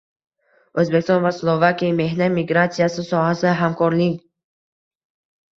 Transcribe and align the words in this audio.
O‘zbekiston 0.83 1.19
va 1.25 1.31
Slovakiya: 1.39 1.91
mehnat 1.99 2.35
migratsiyasi 2.37 3.05
sohasida 3.11 3.53
hamkorlikng 3.63 4.17